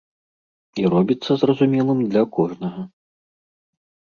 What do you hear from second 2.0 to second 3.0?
для кожнага.